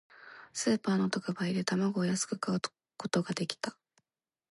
[0.51, 2.59] スーパーの特売で、卵を安く買う
[2.97, 3.77] ことができた。